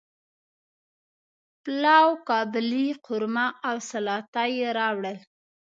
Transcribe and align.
پلاو، 1.63 2.09
قابلی، 2.29 2.87
قورمه 3.05 3.47
او 3.67 3.75
سلاطه 3.89 4.43
یی 4.55 4.65
راوړل 4.77 5.17